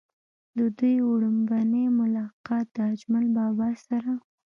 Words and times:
د 0.57 0.59
دوي 0.77 0.97
وړومبے 1.09 1.59
ملاقات 1.99 2.65
د 2.75 2.77
اجمل 2.93 3.25
بابا 3.37 3.69
سره 3.87 4.11